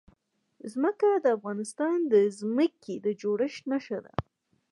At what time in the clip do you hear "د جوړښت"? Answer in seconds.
3.05-3.63